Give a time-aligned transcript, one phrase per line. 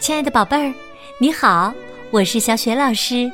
[0.00, 0.72] 亲爱的宝贝儿，
[1.18, 1.74] 你好，
[2.10, 3.30] 我是小雪老师，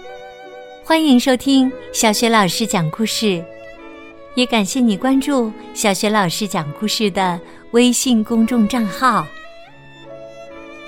[0.82, 3.42] 欢迎收听小雪老师讲故事，
[4.34, 7.40] 也感谢你关注小雪老师讲故事的
[7.70, 9.24] 微信公众账号。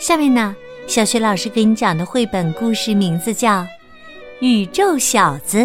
[0.01, 0.57] 下面呢，
[0.89, 3.61] 小雪老师给你讲的绘本故事名字叫
[4.41, 5.59] 《宇宙小子》，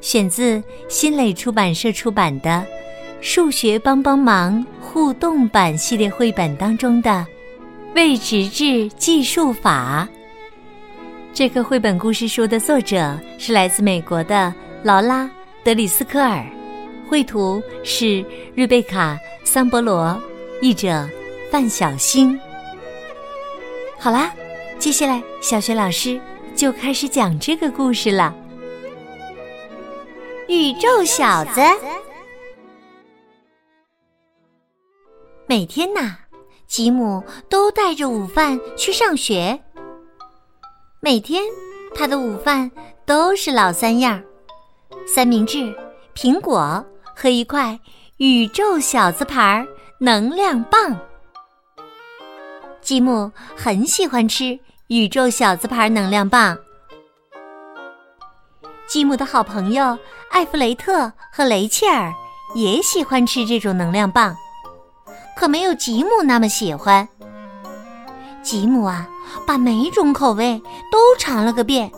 [0.00, 2.50] 选自新蕾出版社出版的
[3.20, 7.26] 《数学帮帮忙》互动版系列绘本当中的。
[7.94, 10.08] 未直至计数法。
[11.34, 15.24] 这个绘本故事书的作者是来自美国的劳拉·
[15.62, 16.44] 德里斯科尔，
[17.08, 20.18] 绘图是瑞贝卡·桑博罗，
[20.62, 21.06] 译者
[21.50, 22.38] 范小新。
[23.98, 24.32] 好啦，
[24.78, 26.18] 接下来小学老师
[26.56, 28.34] 就开始讲这个故事了。
[30.48, 31.60] 宇宙小子，
[35.46, 36.16] 每天呐。
[36.72, 39.60] 吉姆都带着午饭去上学。
[41.00, 41.42] 每天，
[41.94, 42.70] 他的午饭
[43.04, 44.22] 都是老三样：
[45.06, 45.76] 三明治、
[46.14, 46.82] 苹果
[47.14, 47.78] 和一块
[48.16, 49.66] 宇宙小子牌
[49.98, 50.98] 能量棒。
[52.80, 56.56] 吉姆很喜欢吃宇宙小子牌能量棒。
[58.88, 59.98] 吉姆的好朋友
[60.30, 62.10] 艾弗雷特和雷切尔
[62.54, 64.34] 也喜欢吃这种能量棒。
[65.36, 67.08] 可没有吉姆那么喜欢。
[68.42, 69.08] 吉姆啊，
[69.46, 70.60] 把每种口味
[70.90, 71.90] 都尝了个遍，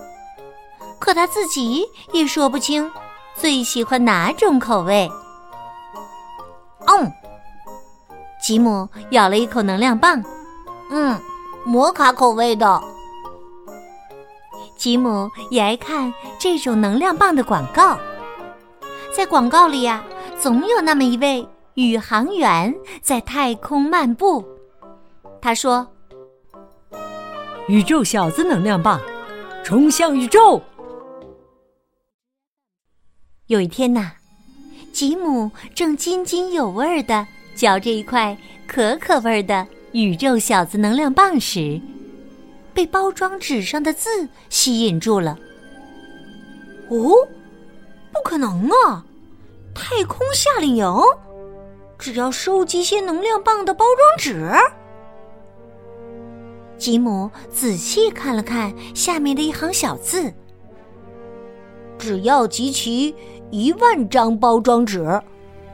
[0.98, 2.90] 可他自己也说不清
[3.34, 5.10] 最喜欢哪种口味。
[6.86, 7.10] 嗯，
[8.42, 10.22] 吉姆咬了一口能量棒，
[10.90, 11.18] 嗯，
[11.64, 12.82] 摩卡口味的。
[14.77, 17.98] 吉姆也爱看这种能量棒的广告，
[19.16, 20.05] 在广告里呀，
[20.38, 21.48] 总有那么一位。
[21.75, 22.72] 宇航员
[23.03, 24.44] 在太空漫步，
[25.41, 25.84] 他说
[27.67, 29.00] ：“宇宙小子能量棒，
[29.64, 30.62] 冲向宇宙。”
[33.48, 34.12] 有一天呐，
[34.92, 37.27] 吉姆正津津有味的
[37.57, 41.80] 嚼着一块可可味的宇宙小子能量棒时，
[42.73, 45.36] 被包装纸上的字吸引住了。
[46.89, 47.27] 哦，
[48.12, 49.05] 不可能啊！
[49.74, 50.86] 太空夏令营。
[52.05, 54.53] 只要收集些能量棒的包装纸。
[56.77, 60.31] 吉姆仔细看了看下面的一行小字
[61.97, 63.17] ：“只要集齐
[63.51, 65.19] 一万张包装纸，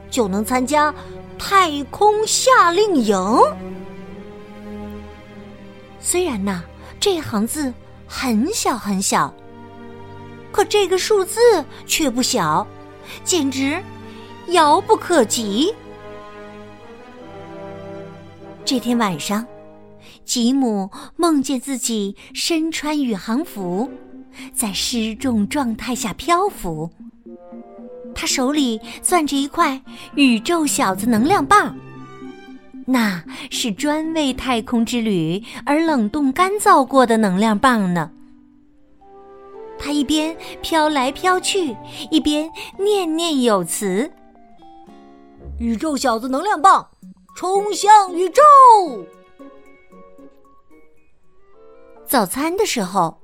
[0.09, 0.95] 就能参加
[1.37, 3.17] 太空夏令营。”
[5.99, 6.63] 虽然呢，
[6.97, 7.73] 这行字
[8.07, 9.33] 很小很小，
[10.49, 11.41] 可这个数字
[11.85, 12.65] 却不小，
[13.25, 13.83] 简直
[14.47, 15.75] 遥不可及。
[18.71, 19.45] 这天晚上，
[20.23, 23.91] 吉姆梦见自己身穿宇航服，
[24.53, 26.89] 在失重状态下漂浮。
[28.15, 29.81] 他手里攥着一块
[30.15, 31.75] 宇宙小子能量棒，
[32.85, 38.09] 那是专为太空之旅而冷冻干燥过的能量棒呢。
[39.77, 41.75] 他一边飘来飘去，
[42.09, 42.49] 一边
[42.79, 44.09] 念念有词
[45.59, 46.87] ：“宇宙小子能量棒。”
[47.41, 48.43] 冲向宇宙！
[52.05, 53.19] 早餐的时候，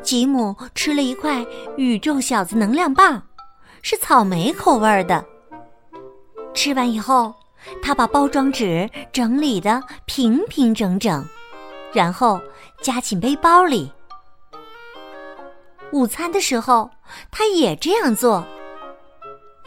[0.00, 1.44] 吉姆吃了一块
[1.76, 3.22] 宇宙小子能量棒，
[3.82, 5.22] 是草莓口味的。
[6.54, 7.34] 吃完以后，
[7.82, 11.22] 他把包装纸整理的平平整整，
[11.92, 12.40] 然后
[12.80, 13.92] 夹进背包里。
[15.92, 16.88] 午餐的时候，
[17.30, 18.42] 他也这样做。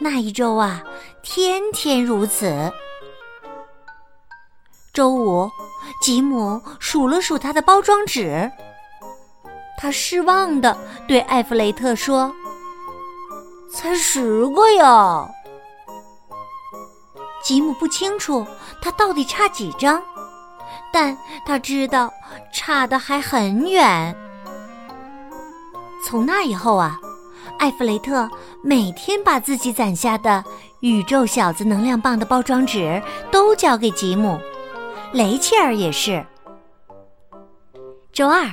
[0.00, 0.82] 那一周啊，
[1.22, 2.72] 天天如此。
[4.92, 5.50] 周五，
[6.02, 8.50] 吉姆数了数他的包装纸，
[9.78, 10.76] 他失望的
[11.08, 12.30] 对艾弗雷特说
[13.72, 15.26] ：“才十个呀！”
[17.42, 18.46] 吉姆不清楚
[18.82, 20.02] 他到底差几张，
[20.92, 21.16] 但
[21.46, 22.12] 他知道
[22.52, 24.14] 差的还很远。
[26.06, 27.00] 从那以后啊，
[27.58, 28.28] 艾弗雷特
[28.62, 30.44] 每天把自己攒下的
[30.80, 34.38] 宇宙小子能量棒的包装纸都交给吉姆。
[35.12, 36.24] 雷切尔也是。
[38.12, 38.46] 周二，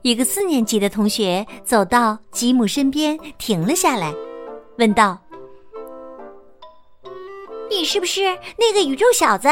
[0.00, 4.12] 一个四年级的同学走到吉姆身边，停了下来，
[4.78, 5.18] 问道
[7.68, 8.22] ：“你是不是
[8.56, 9.48] 那个宇宙小子？”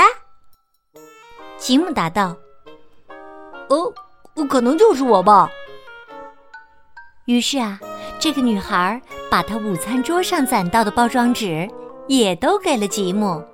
[1.58, 2.34] 吉姆答道
[3.68, 3.92] ：“哦，
[4.48, 5.50] 可能就是我吧。”
[7.26, 7.78] 于是啊，
[8.18, 9.00] 这个女孩
[9.30, 11.68] 把她午餐桌上攒到的包装纸
[12.06, 13.44] 也都给了吉姆。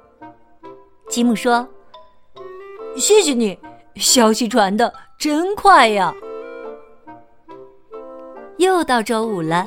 [1.09, 1.69] 吉姆说。
[2.97, 3.59] 谢谢你，
[3.97, 6.13] 消息传的真快呀！
[8.59, 9.65] 又到周五了，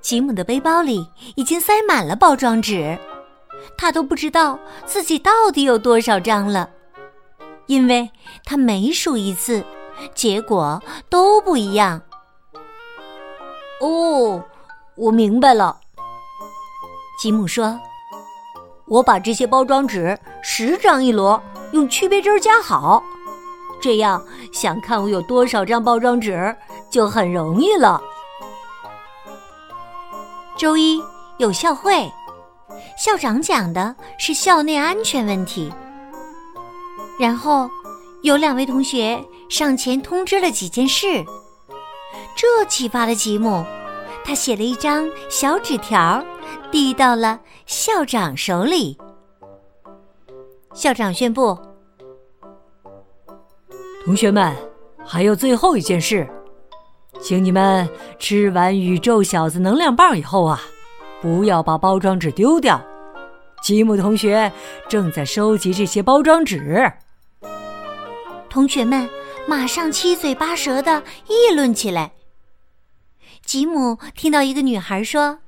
[0.00, 2.98] 吉姆的背包里已经塞满了包装纸，
[3.76, 6.68] 他都不知道自己到底有多少张了，
[7.66, 8.10] 因为
[8.44, 9.64] 他每数一次，
[10.14, 12.02] 结果都不一样。
[13.80, 14.44] 哦，
[14.96, 15.78] 我明白了，
[17.20, 17.78] 吉姆说
[18.88, 21.40] ：“我把这些包装纸十张一摞，
[21.72, 23.02] 用区别针夹好。”
[23.80, 24.20] 这样，
[24.52, 26.56] 想看我有多少张包装纸
[26.90, 28.00] 就很容易了。
[30.56, 31.00] 周一
[31.38, 32.10] 有校会，
[32.98, 35.72] 校长讲的是校内安全问题。
[37.20, 37.70] 然后
[38.22, 41.24] 有两位同学上前通知了几件事，
[42.34, 43.64] 这启发了吉姆，
[44.24, 46.20] 他写了一张小纸条，
[46.72, 48.98] 递到了校长手里。
[50.78, 51.58] 校长宣布。
[54.04, 54.54] 同学们，
[55.04, 56.24] 还有最后一件事，
[57.20, 57.88] 请你们
[58.20, 60.60] 吃完宇宙小子能量棒以后啊，
[61.20, 62.80] 不要把包装纸丢掉。
[63.60, 64.52] 吉姆同学
[64.88, 66.92] 正在收集这些包装纸。
[68.48, 69.10] 同学们
[69.48, 72.12] 马上七嘴八舌的议论起来。
[73.44, 75.40] 吉姆听到一个女孩说：“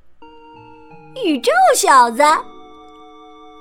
[1.25, 2.21] 宇宙小子。”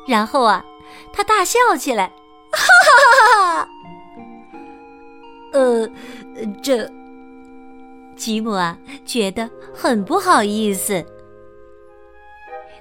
[0.08, 0.66] 然后啊，
[1.12, 2.08] 他大笑起来，
[2.52, 2.92] 哈哈
[3.36, 3.70] 哈哈！
[5.54, 5.90] 呃，
[6.62, 6.90] 这
[8.16, 11.06] 吉姆啊，觉得很不好意思。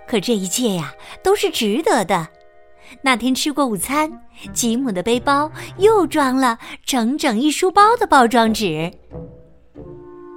[0.07, 2.29] 可这一切呀，都是值得的。
[3.03, 4.23] 那天吃过午餐，
[4.55, 8.91] 吉姆的背包又装了整整一书包的包装纸。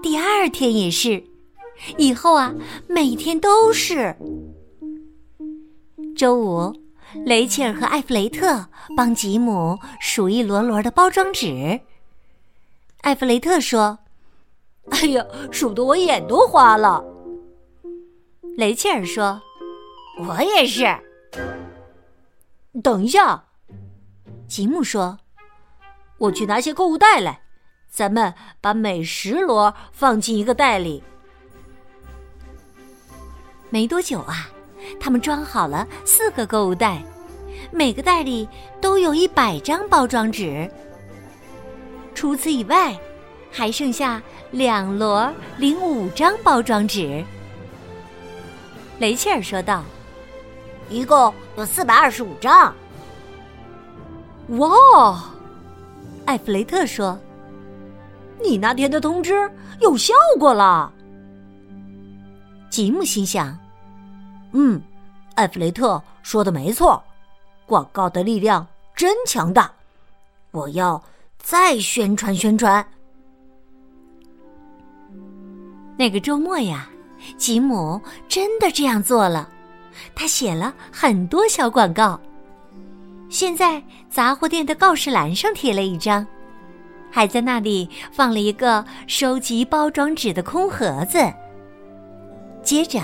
[0.04, 1.24] 第二天也是，
[1.98, 2.54] 以后啊，
[2.88, 4.16] 每天都是。
[6.18, 6.74] 周五，
[7.26, 11.82] 雷切尔和艾弗雷特帮吉姆数一摞摞的包装纸。
[13.02, 14.00] 艾弗雷特说
[14.92, 17.04] ：“哎呀，数得我眼都花了。
[18.58, 19.42] ”雷切尔说
[20.28, 20.86] ：“我也是。”
[22.84, 23.46] 等一下，
[24.48, 25.20] 吉姆说
[26.18, 27.42] ：“我去拿些购物袋来，
[27.90, 31.04] 咱们把每十摞放进一个袋里。”
[33.70, 34.50] 没多久啊，
[35.02, 37.04] 他们装好了四个购物袋，
[37.72, 38.48] 每个袋里
[38.80, 40.70] 都有一百张包装纸。
[42.14, 42.96] 除此以外，
[43.52, 44.22] 还剩下
[44.52, 47.26] 两摞零五张包装纸。
[49.00, 49.84] 雷切尔说道
[50.88, 52.74] ：“一共有四百二十五张。”
[54.60, 55.32] 哇！
[56.26, 57.20] 艾弗雷特说
[58.40, 59.50] ：“你那天的通知
[59.80, 60.94] 有效果了。”
[62.70, 63.58] 吉姆心想
[64.54, 64.80] ：“嗯，
[65.42, 67.04] 艾弗雷特说的没错，
[67.66, 68.66] 广告的力量
[68.96, 69.72] 真强大。
[70.52, 71.02] 我要。”
[71.44, 72.86] 再宣传宣传。
[75.98, 76.88] 那个周末呀，
[77.36, 79.50] 吉姆真的这样做了。
[80.14, 82.20] 他写了很多小广告，
[83.28, 86.24] 现在杂货店的告示栏上贴了一张，
[87.10, 91.18] 还在那里放了一个收集包装纸的空盒子。
[92.62, 93.02] 接着，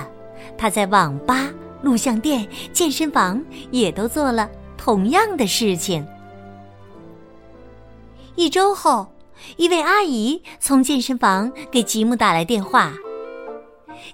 [0.55, 1.49] 他在网吧、
[1.81, 6.05] 录像店、健身房也都做了同样的事情。
[8.35, 9.07] 一周后，
[9.55, 12.93] 一位阿姨从健身房给吉姆打来电话：“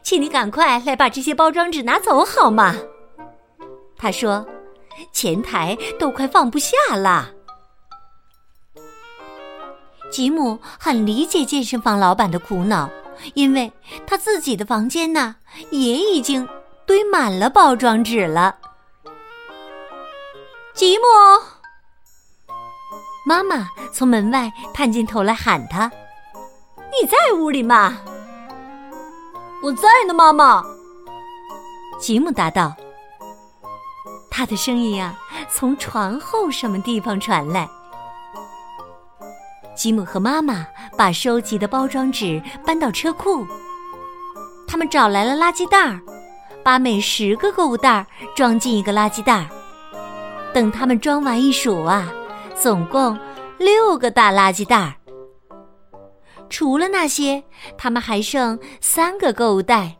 [0.02, 2.76] 请你赶快来把这些包装纸拿走好吗？”
[3.98, 4.46] 她说
[5.12, 7.32] ：“前台都快放不下了。”
[10.12, 12.90] 吉姆很理解健身房老板的苦恼，
[13.34, 13.72] 因为
[14.06, 15.36] 他自己的房间呢
[15.72, 16.48] 也已经
[16.86, 18.56] 堆满了包装纸了。
[20.74, 21.04] 吉姆。
[23.26, 25.90] 妈妈从门外探进头来喊他
[26.92, 27.98] ：“你在屋里吗
[29.64, 30.64] ？”“我在呢，妈妈。”
[32.00, 32.76] 吉姆答道。
[34.30, 35.16] 他的声音啊，
[35.50, 37.70] 从床后什么地方传来。
[39.76, 40.66] 吉姆和妈妈
[40.98, 43.46] 把收集的包装纸搬到车库，
[44.68, 46.02] 他们找来了垃圾袋儿，
[46.64, 48.06] 把每十个购物袋
[48.36, 49.48] 装进一个垃圾袋。
[50.54, 52.12] 等他们装完一数啊。
[52.56, 53.20] 总共
[53.58, 54.96] 六个大垃圾袋，
[56.50, 57.44] 除了那些，
[57.78, 59.98] 他们还剩三个购物袋、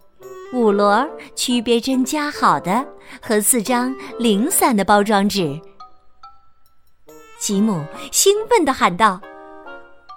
[0.54, 1.06] 五摞
[1.36, 2.86] 区别针夹好的
[3.22, 5.60] 和四张零散的包装纸。
[7.40, 9.20] 吉姆兴奋地喊道：“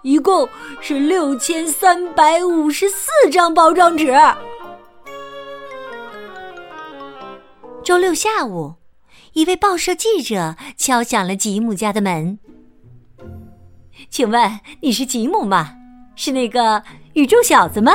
[0.04, 0.48] 一共
[0.80, 4.12] 是六千三百五十四张包装纸！”
[7.86, 8.74] 周六下午。
[9.34, 12.36] 一位报社记者敲响了吉姆家的门。
[14.10, 15.72] 请问你是吉姆吗？
[16.16, 17.92] 是那个宇宙小子吗？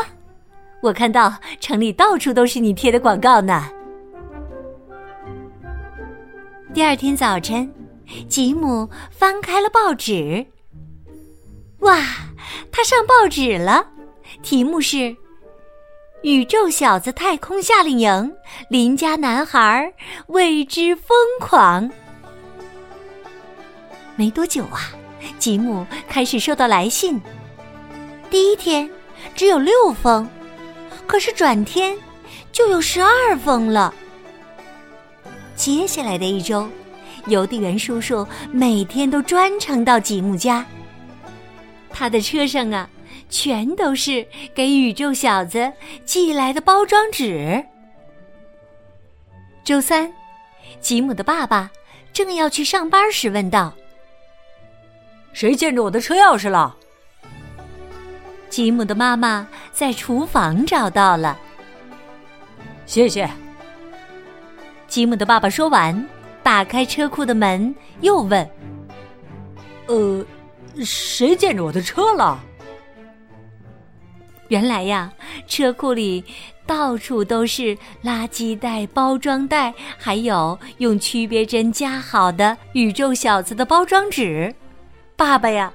[0.82, 3.70] 我看到城里到处都是你贴的广告呢。
[6.74, 7.70] 第二天早晨，
[8.30, 10.48] 吉姆翻开了报纸。
[11.80, 11.98] 哇，
[12.72, 13.88] 他上报纸了，
[14.42, 15.18] 题目是。
[16.24, 18.36] 宇宙小子太空夏令营，
[18.68, 19.92] 邻家男孩
[20.28, 21.90] 为之疯狂。
[24.16, 24.92] 没多久啊，
[25.40, 27.20] 吉姆开始收到来信。
[28.30, 28.88] 第一天
[29.36, 30.30] 只有六封，
[31.08, 31.98] 可是转天
[32.52, 33.92] 就有十二封了。
[35.56, 36.70] 接下来的一周，
[37.26, 40.64] 邮递员叔叔每天都专程到吉姆家。
[41.90, 42.88] 他的车上啊。
[43.32, 45.72] 全都是给宇宙小子
[46.06, 47.66] 寄来的包装纸。
[49.64, 50.12] 周三，
[50.82, 51.72] 吉姆的爸爸
[52.12, 53.74] 正要去上班时问道
[55.34, 56.76] ：“谁见着我的车钥匙了？”
[58.50, 61.40] 吉姆的妈妈在厨房找到了。
[62.86, 63.30] 谢谢。
[64.90, 66.06] 吉姆的爸爸说完，
[66.44, 68.46] 打开车库的门，又问
[69.88, 70.26] ：“呃，
[70.84, 72.38] 谁见着我的车了？”
[74.52, 75.10] 原来呀，
[75.48, 76.22] 车库里
[76.66, 84.54] 到处都是垃圾袋、包装袋，还有用区别针夹好的宇宙小子的包装纸。
[85.16, 85.72] 爸爸呀，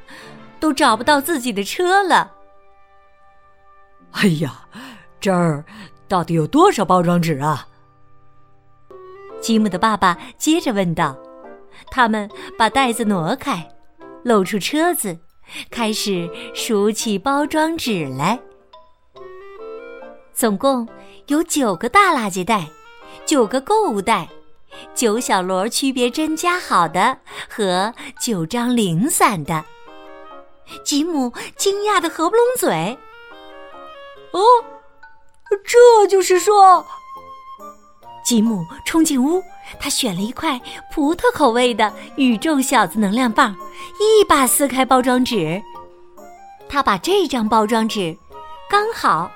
[0.60, 2.30] 都找不到自己的车了。
[4.10, 4.66] 哎呀，
[5.18, 5.64] 这儿
[6.06, 7.66] 到底有多少包装纸啊？
[9.40, 11.16] 吉姆的爸爸接着问道。
[11.90, 13.70] 他们把袋子挪开，
[14.22, 15.18] 露出车子，
[15.70, 18.38] 开始数起包装纸来。
[20.36, 20.86] 总共
[21.28, 22.68] 有九个大垃圾袋，
[23.24, 24.28] 九个购物袋，
[24.94, 27.16] 九小摞区别针加好的
[27.48, 29.64] 和九张零散的。
[30.84, 32.98] 吉姆惊讶的合不拢嘴。
[34.32, 34.40] 哦，
[35.64, 36.84] 这就是说，
[38.22, 39.42] 吉姆冲进屋，
[39.80, 40.60] 他选了一块
[40.92, 43.56] 葡萄口味的宇宙小子能量棒，
[43.98, 45.62] 一把撕开包装纸，
[46.68, 48.14] 他把这张包装纸
[48.68, 49.30] 刚好。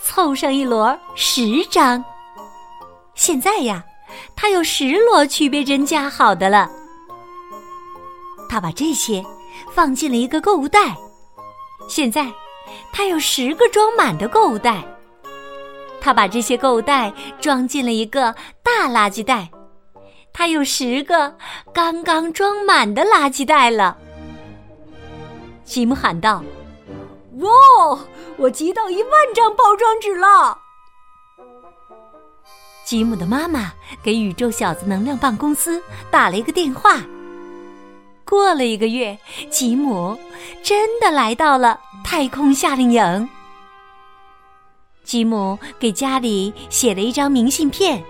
[0.00, 2.04] 凑上一摞十张。
[3.14, 3.84] 现在呀，
[4.34, 6.70] 他有十摞区别针夹好的了。
[8.48, 9.24] 他把这些
[9.72, 10.96] 放进了一个购物袋。
[11.88, 12.32] 现在，
[12.92, 14.84] 他有十个装满的购物袋。
[16.00, 19.50] 他把这些购物袋装进了一个大垃圾袋。
[20.32, 21.34] 他有十个
[21.72, 23.96] 刚刚装满的垃圾袋了。
[25.64, 26.44] 吉姆喊道。
[27.36, 27.98] 哇！
[28.36, 30.58] 我集到一万张包装纸了。
[32.84, 37.02] 吉姆的妈妈给宇宙小子能量棒公司打了一个电话。
[38.24, 39.18] 过了一个月，
[39.50, 40.18] 吉姆
[40.62, 43.28] 真的来到了太空夏令营。
[45.04, 48.02] 吉姆给家里写了一张明信片：“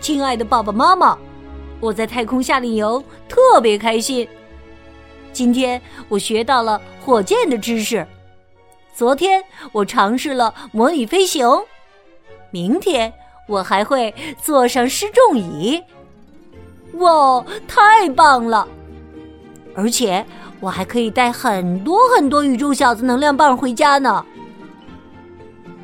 [0.00, 1.18] 亲爱的爸爸妈妈，
[1.80, 4.26] 我在太空夏令营特别开心。”
[5.32, 8.06] 今天我学到了火箭的知识，
[8.94, 11.46] 昨天我尝试了模拟飞行，
[12.50, 13.12] 明天
[13.46, 15.82] 我还会坐上失重椅。
[16.94, 18.66] 哇，太棒了！
[19.74, 20.24] 而且
[20.58, 24.24] 我还可以带很多很多宇宙小子能量棒回家呢。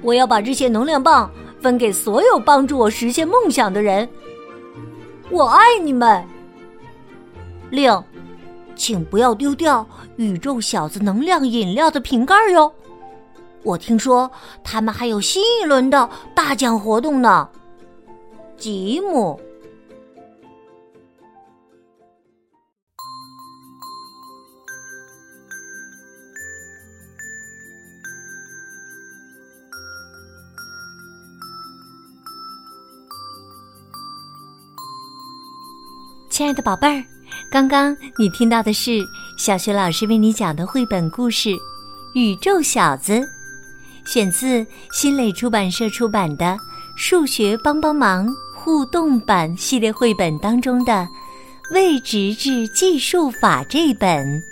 [0.03, 4.09] 我要把这些能量棒分给所有帮助我实现梦想的人。
[5.31, 6.25] 我爱你们，
[7.71, 8.03] 令。
[8.77, 9.85] 请不要丢掉
[10.17, 12.73] 宇宙小子能量饮料的瓶盖哟！
[13.65, 14.31] 我听说
[14.63, 17.49] 他们还有新一轮的大奖活动呢。
[18.57, 19.41] 吉姆，
[36.31, 37.16] 亲爱的宝贝儿。
[37.51, 39.07] 刚刚你听到的是
[39.39, 41.51] 小学老师为你讲的绘本故事
[42.15, 43.13] 《宇宙小子》，
[44.05, 46.45] 选自新蕾出版社出版的
[46.97, 50.93] 《数学帮帮忙》互动版系列绘本当中的
[51.73, 54.43] 《未直至计数法》这本。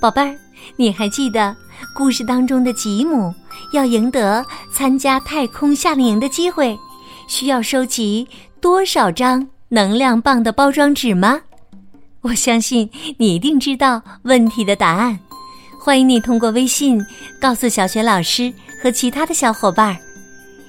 [0.00, 0.38] 宝贝儿，
[0.76, 1.54] 你还记得
[1.94, 3.34] 故事当中的吉姆
[3.72, 6.78] 要赢得参加太空夏令营的机会，
[7.28, 8.26] 需要收集
[8.60, 11.40] 多少张能量棒的包装纸吗？
[12.24, 12.88] 我相信
[13.18, 15.18] 你一定知道问题的答案，
[15.78, 16.98] 欢迎你通过微信
[17.38, 18.50] 告诉小雪老师
[18.82, 19.94] 和其他的小伙伴。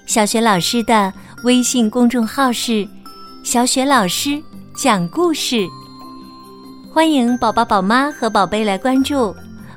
[0.06, 1.12] 小雪老师的
[1.46, 2.86] 微信公众号是
[3.42, 4.38] “小雪老师
[4.76, 5.66] 讲故事”，
[6.94, 9.34] 欢迎宝宝、宝妈和宝贝来关注，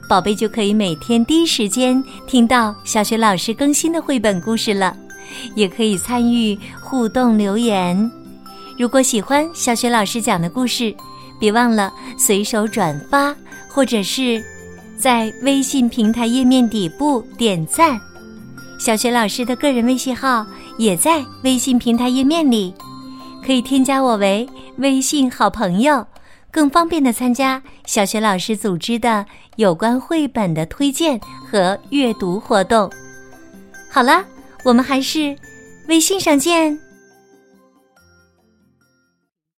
[0.09, 4.97] 宝贝就可以每天第一时间听到小雪老师更新的绘本故事了，
[5.55, 8.11] 也可以参与互动留言。
[8.77, 10.93] 如果喜欢小雪老师讲的故事，
[11.39, 13.35] 别忘了随手转发，
[13.69, 14.43] 或者是
[14.97, 18.01] 在微信平台页面底部点赞。
[18.79, 20.47] 小学老师的个人微信号
[20.79, 22.73] 也在微信平台页面里，
[23.45, 26.07] 可以添加我为微信好朋友。
[26.51, 29.27] 更方便的参加小学老师组织的
[29.57, 32.91] 有关绘本的推荐和阅读活动。
[33.91, 34.25] 好了，
[34.65, 35.37] 我们还是
[35.89, 36.88] 微信上见。